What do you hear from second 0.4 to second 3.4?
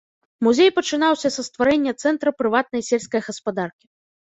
Музей пачынаўся са стварэння цэнтра прыватнай сельскай